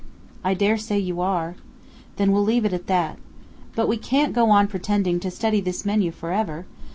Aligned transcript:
"I 0.43 0.55
dare 0.55 0.77
say 0.79 0.97
you 0.97 1.21
are." 1.21 1.53
"Then 2.15 2.31
we'll 2.31 2.41
leave 2.41 2.65
it 2.65 2.73
at 2.73 2.87
that. 2.87 3.19
But 3.75 3.87
we 3.87 3.97
can't 3.97 4.33
go 4.33 4.49
on 4.49 4.67
pretending 4.67 5.19
to 5.19 5.29
study 5.29 5.61
this 5.61 5.85
menu 5.85 6.09
for 6.09 6.31
ever! 6.33 6.65